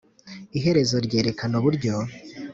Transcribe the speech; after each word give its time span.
iherezo 0.57 0.95
ryerekana 1.05 1.55
uburyo 1.59 1.93